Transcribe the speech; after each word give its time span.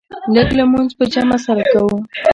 لږ 0.33 0.49
لمونځ 0.57 0.91
په 0.97 1.03
جمع 1.13 1.37
سره 1.45 1.63
کوه. 1.71 1.95